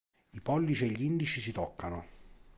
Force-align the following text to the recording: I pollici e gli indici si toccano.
I 0.31 0.41
pollici 0.41 0.85
e 0.85 0.89
gli 0.89 1.03
indici 1.03 1.39
si 1.39 1.51
toccano. 1.51 2.05